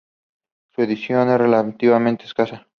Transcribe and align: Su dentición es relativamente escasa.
Su 0.71 0.81
dentición 0.81 1.29
es 1.29 1.37
relativamente 1.37 2.23
escasa. 2.25 2.65